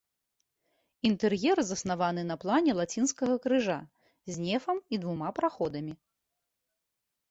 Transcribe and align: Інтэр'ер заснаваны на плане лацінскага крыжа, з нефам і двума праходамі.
Інтэр'ер 1.09 1.57
заснаваны 1.67 2.23
на 2.31 2.39
плане 2.45 2.71
лацінскага 2.81 3.35
крыжа, 3.47 3.79
з 4.35 4.45
нефам 4.49 4.77
і 4.97 5.05
двума 5.07 5.29
праходамі. 5.41 5.93